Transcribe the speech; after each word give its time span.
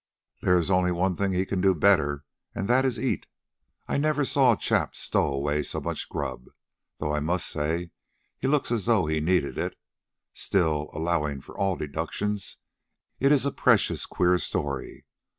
There 0.41 0.57
is 0.57 0.71
only 0.71 0.91
one 0.91 1.15
thing 1.15 1.31
he 1.31 1.45
can 1.45 1.61
do 1.61 1.75
better, 1.75 2.23
and 2.55 2.67
that 2.67 2.85
is 2.85 2.97
eat. 2.97 3.27
I 3.87 3.99
never 3.99 4.25
saw 4.25 4.53
a 4.53 4.57
chap 4.57 4.95
stow 4.95 5.27
away 5.31 5.61
so 5.61 5.79
much 5.79 6.09
grub, 6.09 6.47
though 6.97 7.13
I 7.13 7.19
must 7.19 7.45
say 7.45 7.79
that 7.83 7.91
he 8.39 8.47
looks 8.47 8.71
as 8.71 8.87
though 8.87 9.05
he 9.05 9.19
needed 9.19 9.59
it. 9.59 9.77
Still, 10.33 10.89
allowing 10.91 11.39
for 11.39 11.55
all 11.55 11.75
deductions, 11.75 12.57
it 13.19 13.31
is 13.31 13.45
a 13.45 13.51
precious 13.51 14.07
queer 14.07 14.39
story. 14.39 15.05